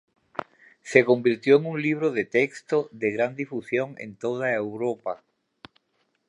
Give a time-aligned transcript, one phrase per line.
[0.81, 5.21] Se convirtió en un libro de texto de gran difusión en toda Europa.